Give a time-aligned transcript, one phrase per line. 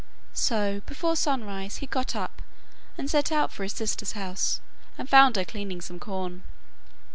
[0.33, 2.41] So before sunrise he got up
[2.97, 4.59] and set out for his sister's house,
[4.97, 6.41] and found her cleaning some corn.